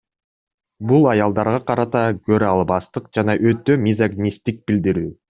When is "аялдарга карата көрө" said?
1.11-2.49